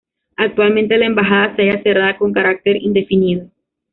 [0.35, 3.51] Actualmente la embajada se halla cerrada con carácter indefinido.